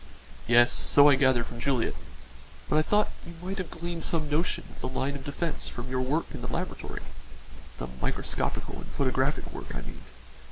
[0.47, 1.93] "Yes, so I gathered from Juliet.
[2.67, 5.89] But I thought you might have gleaned some notion of the line of defence from
[5.91, 7.01] your work in the laboratory
[7.77, 10.01] the microscopical and photographic work I mean."